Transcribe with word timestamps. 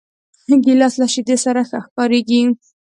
ګیلاس 0.63 0.93
له 1.01 1.07
شیدو 1.13 1.35
سره 1.45 1.61
هم 1.69 1.83
کارېږي. 1.95 2.41